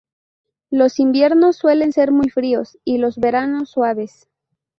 [0.71, 4.27] Los inviernos suelen ser muy fríos y los veranos suaves.